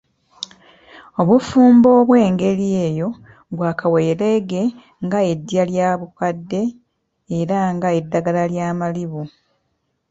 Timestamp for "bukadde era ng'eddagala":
5.99-8.43